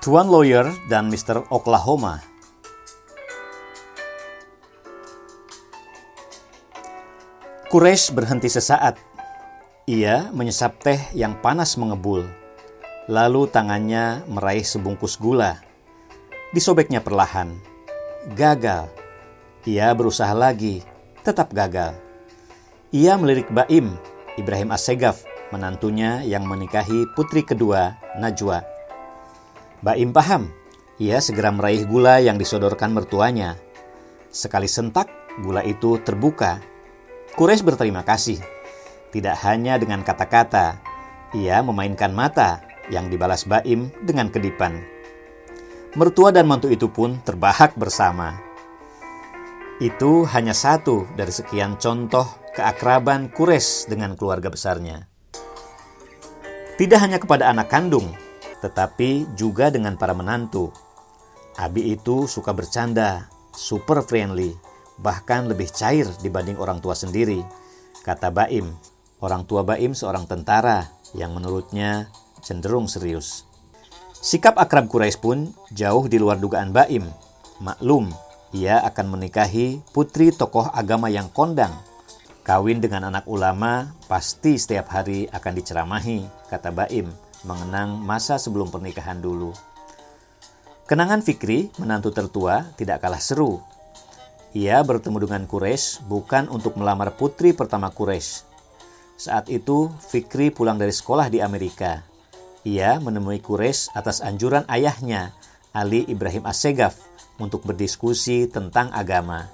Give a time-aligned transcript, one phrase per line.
[0.00, 1.44] Tuan Lawyer dan Mr.
[1.52, 2.24] Oklahoma.
[7.68, 8.96] Quraisy berhenti sesaat.
[9.84, 12.24] Ia menyesap teh yang panas mengebul.
[13.12, 15.60] Lalu tangannya meraih sebungkus gula.
[16.56, 17.60] Disobeknya perlahan.
[18.32, 18.88] Gagal.
[19.68, 20.80] Ia berusaha lagi,
[21.20, 21.92] tetap gagal.
[22.88, 24.00] Ia melirik Baim,
[24.40, 28.79] Ibrahim Assegaf, menantunya yang menikahi putri kedua, Najwa.
[29.80, 30.52] Baim paham,
[31.00, 33.56] ia segera meraih gula yang disodorkan mertuanya.
[34.28, 35.08] Sekali sentak,
[35.40, 36.60] gula itu terbuka.
[37.32, 38.36] Quraisy berterima kasih.
[39.08, 40.76] Tidak hanya dengan kata-kata,
[41.32, 42.60] ia memainkan mata
[42.92, 44.84] yang dibalas Baim dengan kedipan.
[45.96, 48.36] Mertua dan mantu itu pun terbahak bersama.
[49.80, 55.08] Itu hanya satu dari sekian contoh keakraban Kures dengan keluarga besarnya.
[56.76, 58.12] Tidak hanya kepada anak kandung,
[58.60, 60.72] tetapi juga dengan para menantu.
[61.56, 64.56] Abi itu suka bercanda, super friendly,
[65.00, 67.42] bahkan lebih cair dibanding orang tua sendiri.
[68.00, 68.72] Kata Baim,
[69.20, 72.08] orang tua Baim seorang tentara yang menurutnya
[72.40, 73.44] cenderung serius.
[74.20, 75.38] Sikap akrab Quraisy pun
[75.72, 77.08] jauh di luar dugaan Baim.
[77.60, 78.08] Maklum,
[78.52, 81.72] ia akan menikahi putri tokoh agama yang kondang.
[82.40, 87.12] Kawin dengan anak ulama pasti setiap hari akan diceramahi, kata Baim,
[87.44, 89.52] mengenang masa sebelum pernikahan dulu.
[90.90, 93.62] Kenangan Fikri, menantu tertua, tidak kalah seru.
[94.50, 98.42] Ia bertemu dengan Quraisy bukan untuk melamar putri pertama Quraisy.
[99.14, 102.02] Saat itu, Fikri pulang dari sekolah di Amerika.
[102.66, 105.30] Ia menemui Quraisy atas anjuran ayahnya,
[105.70, 106.98] Ali Ibrahim Assegaf,
[107.38, 109.46] untuk berdiskusi tentang agama.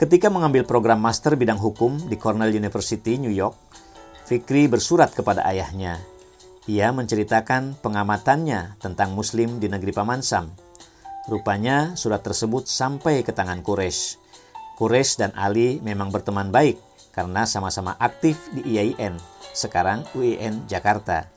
[0.00, 3.52] Ketika mengambil program master bidang hukum di Cornell University, New York,
[4.24, 6.00] Fikri bersurat kepada ayahnya.
[6.68, 10.52] Ia menceritakan pengamatannya tentang Muslim di negeri Paman Sam.
[11.24, 14.20] Rupanya surat tersebut sampai ke tangan Quraisy.
[14.76, 16.76] Quraisy dan Ali memang berteman baik
[17.16, 19.16] karena sama-sama aktif di IAIN,
[19.56, 21.32] sekarang UIN Jakarta.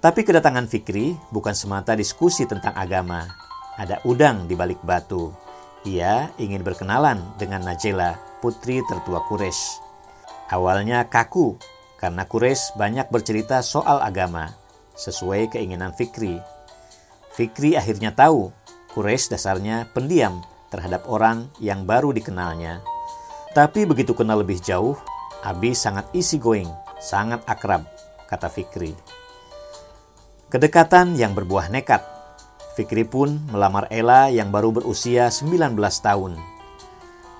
[0.00, 3.28] Tapi kedatangan Fikri bukan semata diskusi tentang agama,
[3.76, 5.28] ada udang di balik batu.
[5.84, 9.80] Ia ingin berkenalan dengan Najela, putri tertua Quraisy.
[10.48, 11.60] Awalnya kaku
[12.00, 14.56] karena Quraisy banyak bercerita soal agama
[14.96, 16.40] sesuai keinginan Fikri.
[17.36, 18.48] Fikri akhirnya tahu
[18.96, 20.40] Quraisy dasarnya pendiam
[20.72, 22.80] terhadap orang yang baru dikenalnya.
[23.52, 24.96] Tapi begitu kenal lebih jauh,
[25.44, 26.68] Abi sangat easy going,
[26.98, 27.84] sangat akrab,
[28.26, 28.96] kata Fikri.
[30.50, 32.02] Kedekatan yang berbuah nekat
[32.80, 36.38] Fikri pun melamar Ella yang baru berusia 19 tahun.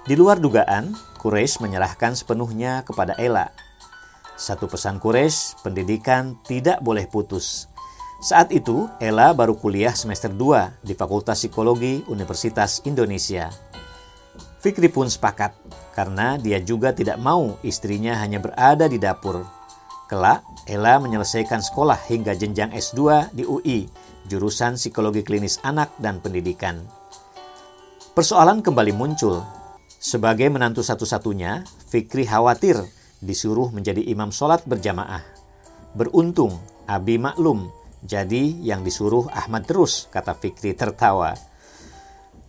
[0.05, 3.49] Di luar dugaan, Quraisy menyerahkan sepenuhnya kepada Ella.
[4.41, 7.69] Satu pesan Quraisy, pendidikan tidak boleh putus.
[8.25, 13.53] Saat itu, Ella baru kuliah semester 2 di Fakultas Psikologi Universitas Indonesia.
[14.65, 15.53] Fikri pun sepakat
[15.93, 19.45] karena dia juga tidak mau istrinya hanya berada di dapur.
[20.09, 23.93] Kelak, Ella menyelesaikan sekolah hingga jenjang S2 di UI
[24.25, 26.81] jurusan Psikologi Klinis Anak dan Pendidikan.
[28.17, 29.45] Persoalan kembali muncul.
[30.01, 31.61] Sebagai menantu satu-satunya,
[31.93, 35.23] Fikri khawatir disuruh menjadi imam sholat berjamaah.
[35.97, 36.59] Beruntung,
[36.91, 37.71] Abi maklum,
[38.03, 41.37] jadi yang disuruh Ahmad terus, kata Fikri tertawa.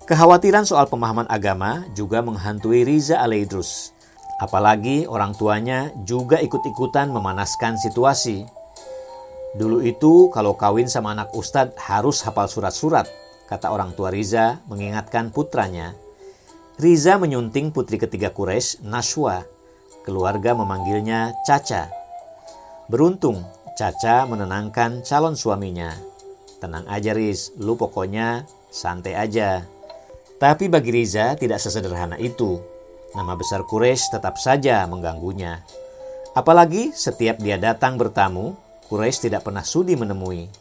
[0.10, 3.94] Kekhawatiran soal pemahaman agama juga menghantui Riza Alaidrus.
[4.42, 8.50] Apalagi orang tuanya juga ikut-ikutan memanaskan situasi
[9.52, 13.04] Dulu itu kalau kawin sama anak ustadz harus hafal surat-surat,
[13.52, 15.92] kata orang tua Riza mengingatkan putranya.
[16.80, 19.44] Riza menyunting putri ketiga Quraisy, Nashwa.
[20.12, 21.88] Keluarga memanggilnya Caca.
[22.92, 23.48] Beruntung,
[23.80, 25.96] Caca menenangkan calon suaminya.
[26.60, 29.64] Tenang aja Riz, lu pokoknya santai aja.
[30.36, 32.60] Tapi bagi Riza tidak sesederhana itu.
[33.16, 35.64] Nama besar Quraisy tetap saja mengganggunya.
[36.36, 38.60] Apalagi setiap dia datang bertamu,
[38.92, 40.52] Quraisy tidak pernah sudi menemui.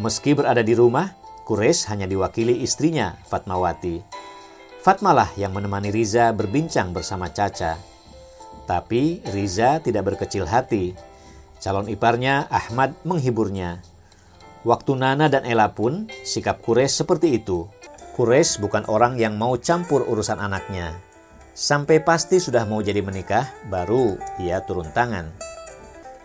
[0.00, 1.12] Meski berada di rumah,
[1.44, 4.00] Quraisy hanya diwakili istrinya, Fatmawati.
[4.80, 7.95] Fatmalah yang menemani Riza berbincang bersama Caca.
[8.66, 10.92] Tapi Riza tidak berkecil hati.
[11.62, 13.80] Calon iparnya Ahmad menghiburnya.
[14.66, 17.70] Waktu Nana dan Ella pun sikap Quraisy seperti itu.
[18.18, 20.98] Quraisy bukan orang yang mau campur urusan anaknya.
[21.56, 25.30] Sampai pasti sudah mau jadi menikah, baru ia turun tangan.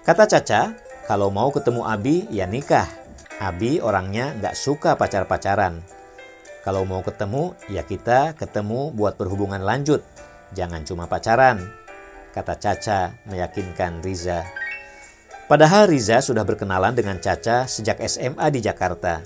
[0.04, 2.90] Kata Caca, kalau mau ketemu Abi, ya nikah.
[3.40, 5.80] Abi orangnya nggak suka pacar-pacaran.
[6.66, 10.02] Kalau mau ketemu, ya kita ketemu buat berhubungan lanjut.
[10.52, 11.64] Jangan cuma pacaran,
[12.32, 14.48] kata Caca meyakinkan Riza.
[15.52, 19.20] Padahal Riza sudah berkenalan dengan Caca sejak SMA di Jakarta.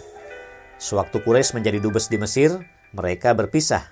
[0.82, 2.58] Sewaktu Quraisy menjadi dubes di Mesir,
[2.92, 3.86] mereka berpisah.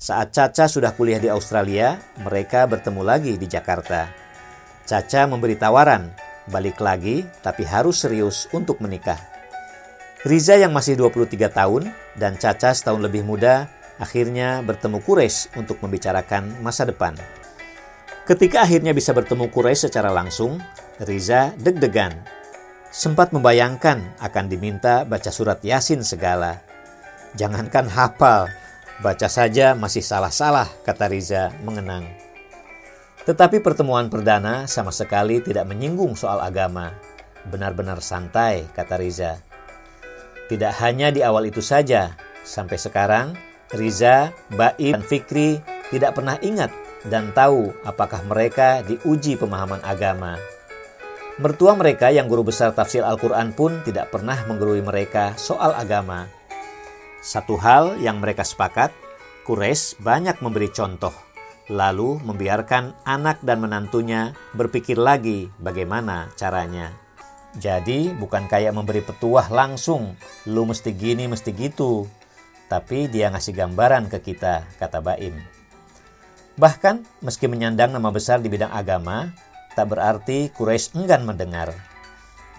[0.00, 4.10] Saat Caca sudah kuliah di Australia, mereka bertemu lagi di Jakarta.
[4.82, 6.10] Caca memberi tawaran,
[6.50, 9.20] balik lagi tapi harus serius untuk menikah.
[10.26, 13.70] Riza yang masih 23 tahun dan Caca setahun lebih muda
[14.00, 17.14] akhirnya bertemu Quraisy untuk membicarakan masa depan.
[18.22, 20.62] Ketika akhirnya bisa bertemu Quraisy secara langsung,
[21.02, 22.14] Riza deg-degan.
[22.92, 26.62] Sempat membayangkan akan diminta baca surat Yasin segala.
[27.34, 28.52] Jangankan hafal,
[29.02, 32.06] Baca saja masih salah-salah, kata Riza mengenang.
[33.26, 36.94] Tetapi pertemuan perdana sama sekali tidak menyinggung soal agama.
[37.50, 39.42] Benar-benar santai, kata Riza.
[40.46, 42.14] Tidak hanya di awal itu saja,
[42.46, 43.34] sampai sekarang
[43.74, 45.58] Riza, Baim, dan Fikri
[45.92, 46.72] tidak pernah ingat
[47.04, 50.40] dan tahu apakah mereka diuji pemahaman agama.
[51.36, 56.28] Mertua mereka yang guru besar tafsir Al-Quran pun tidak pernah menggurui mereka soal agama.
[57.20, 58.92] Satu hal yang mereka sepakat,
[59.44, 61.12] Quraisy banyak memberi contoh,
[61.72, 66.92] lalu membiarkan anak dan menantunya berpikir lagi bagaimana caranya.
[67.52, 70.16] Jadi bukan kayak memberi petuah langsung,
[70.48, 72.08] lu mesti gini, mesti gitu.
[72.68, 75.61] Tapi dia ngasih gambaran ke kita, kata Baim.
[76.56, 79.32] Bahkan meski menyandang nama besar di bidang agama,
[79.72, 81.72] tak berarti Quraisy enggan mendengar.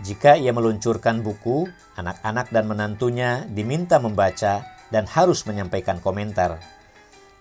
[0.02, 6.58] Jika ia meluncurkan buku, anak-anak dan menantunya diminta membaca dan harus menyampaikan komentar.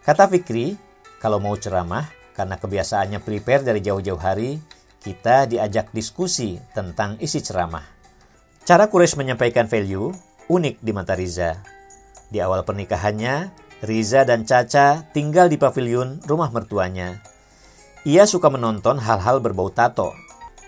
[0.05, 0.77] Kata Fikri,
[1.19, 4.61] kalau mau ceramah, karena kebiasaannya prepare dari jauh-jauh hari,
[5.01, 7.83] kita diajak diskusi tentang isi ceramah.
[8.63, 10.13] Cara Quraisy menyampaikan value
[10.47, 11.59] unik di mata Riza.
[12.29, 13.51] Di awal pernikahannya,
[13.83, 17.19] Riza dan Caca tinggal di pavilion rumah mertuanya.
[18.07, 20.15] Ia suka menonton hal-hal berbau tato,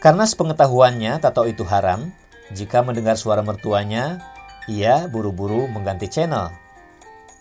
[0.02, 2.10] karena sepengetahuannya tato itu haram,
[2.52, 4.20] jika mendengar suara mertuanya,
[4.68, 6.52] ia buru-buru mengganti channel.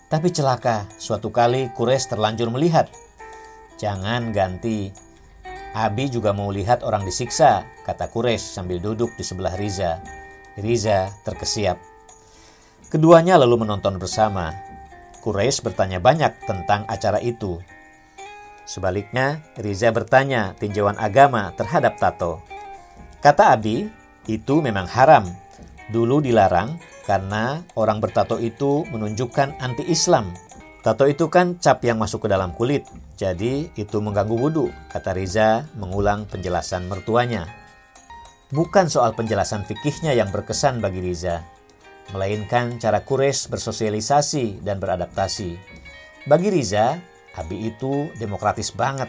[0.08, 2.88] Tapi celaka, suatu kali Kures terlanjur melihat.
[3.76, 4.96] Jangan ganti.
[5.76, 10.00] Abi juga mau lihat orang disiksa, kata Kures sambil duduk di sebelah Riza.
[10.56, 11.76] Riza terkesiap.
[12.88, 14.63] Keduanya lalu menonton bersama.
[15.24, 17.56] Kures bertanya banyak tentang acara itu.
[18.68, 22.44] Sebaliknya, Riza bertanya tinjauan agama terhadap tato.
[23.24, 23.88] Kata Abi,
[24.28, 25.24] itu memang haram.
[25.88, 26.76] Dulu dilarang
[27.08, 30.32] karena orang bertato itu menunjukkan anti-Islam.
[30.84, 32.84] Tato itu kan cap yang masuk ke dalam kulit,
[33.16, 37.48] jadi itu mengganggu wudhu, kata Riza mengulang penjelasan mertuanya.
[38.52, 41.40] Bukan soal penjelasan fikihnya yang berkesan bagi Riza,
[42.12, 45.56] melainkan cara Kures bersosialisasi dan beradaptasi.
[46.28, 47.00] Bagi Riza,
[47.34, 49.08] Abi itu demokratis banget.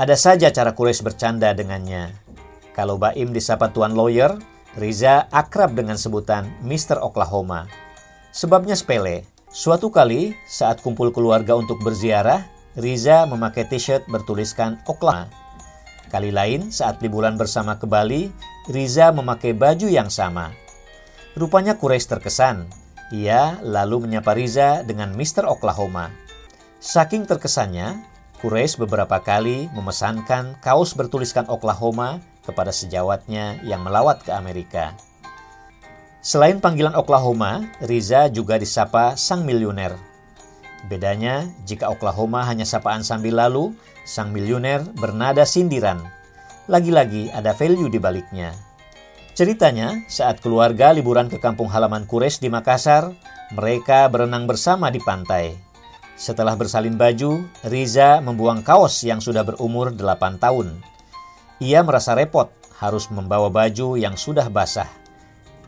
[0.00, 2.12] Ada saja cara Kures bercanda dengannya,
[2.78, 4.38] kalau Baim disapa Tuan Lawyer,
[4.78, 7.02] Riza akrab dengan sebutan Mr.
[7.02, 7.66] Oklahoma.
[8.30, 9.26] Sebabnya sepele.
[9.50, 12.46] Suatu kali saat kumpul keluarga untuk berziarah,
[12.78, 15.26] Riza memakai t-shirt bertuliskan Oklahoma.
[16.08, 18.30] Kali lain saat liburan bersama ke Bali,
[18.70, 20.54] Riza memakai baju yang sama.
[21.38, 22.66] Rupanya Quraisy terkesan.
[23.14, 25.46] Ia lalu menyapa Riza dengan Mr.
[25.46, 26.10] Oklahoma.
[26.82, 28.02] Saking terkesannya,
[28.42, 34.98] Quraisy beberapa kali memesankan kaos bertuliskan Oklahoma kepada sejawatnya yang melawat ke Amerika.
[36.18, 39.94] Selain panggilan Oklahoma, Riza juga disapa sang miliuner.
[40.90, 46.02] Bedanya, jika Oklahoma hanya sapaan sambil lalu, sang miliuner bernada sindiran.
[46.66, 48.67] Lagi-lagi ada value di baliknya.
[49.38, 53.14] Ceritanya, saat keluarga liburan ke kampung halaman Kures di Makassar,
[53.54, 55.54] mereka berenang bersama di pantai.
[56.18, 60.82] Setelah bersalin baju, Riza membuang kaos yang sudah berumur 8 tahun.
[61.62, 62.50] Ia merasa repot
[62.82, 64.90] harus membawa baju yang sudah basah.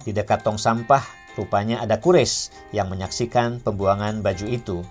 [0.02, 1.06] Di dekat tong sampah,
[1.38, 4.82] rupanya ada Kures yang menyaksikan pembuangan baju itu.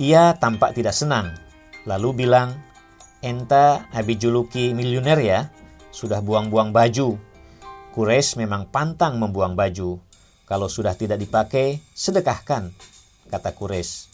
[0.00, 1.36] Ia tampak tidak senang,
[1.84, 2.56] lalu bilang,
[3.20, 5.40] Enta abi juluki miliuner ya,
[5.92, 7.31] sudah buang-buang baju.
[7.92, 10.00] Kures memang pantang membuang baju.
[10.48, 12.72] Kalau sudah tidak dipakai, sedekahkan,
[13.28, 14.08] kata Kures.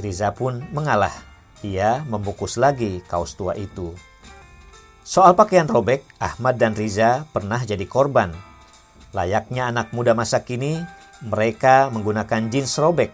[0.00, 1.12] Riza pun mengalah.
[1.60, 3.92] Ia membungkus lagi kaos tua itu.
[5.04, 8.32] Soal pakaian robek, Ahmad dan Riza pernah jadi korban.
[9.12, 10.80] Layaknya anak muda masa kini,
[11.20, 13.12] mereka menggunakan jeans robek.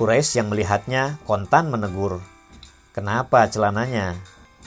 [0.00, 2.24] Quraisy yang melihatnya kontan menegur.
[2.96, 4.16] Kenapa celananya?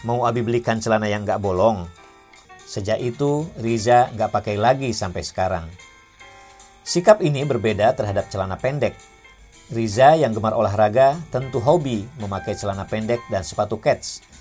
[0.06, 1.90] Mau Abi belikan celana yang gak bolong?
[2.64, 5.66] Sejak itu, Riza gak pakai lagi sampai sekarang.
[6.84, 8.96] Sikap ini berbeda terhadap celana pendek.
[9.72, 14.34] Riza yang gemar olahraga tentu hobi memakai celana pendek dan sepatu kets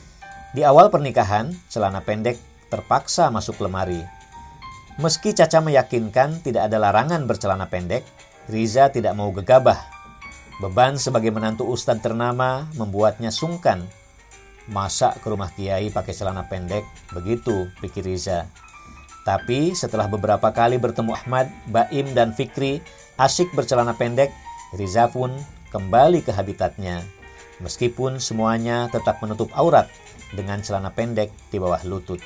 [0.53, 2.37] di awal pernikahan, celana pendek
[2.69, 4.05] terpaksa masuk lemari.
[5.01, 8.05] Meski Caca meyakinkan tidak ada larangan bercelana pendek,
[8.53, 9.81] Riza tidak mau gegabah.
[10.61, 13.89] Beban sebagai menantu ustadz ternama membuatnya sungkan.
[14.73, 16.83] Masa ke rumah kiai pakai celana pendek?
[17.13, 18.49] Begitu, pikir Riza.
[19.23, 22.83] Tapi setelah beberapa kali bertemu Ahmad, Baim, dan Fikri
[23.21, 24.33] asyik bercelana pendek,
[24.75, 25.31] Riza pun
[25.71, 27.05] kembali ke habitatnya.
[27.61, 29.87] Meskipun semuanya tetap menutup aurat
[30.33, 32.19] dengan celana pendek di bawah lutut.